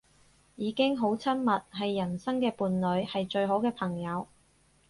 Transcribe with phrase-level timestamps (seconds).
[0.55, 4.25] 已經好親密，係人生嘅伴侶，係最好嘅朋友